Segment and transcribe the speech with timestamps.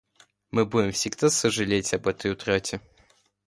[0.49, 2.81] Мы будем всегда сожалеть об этой утрате.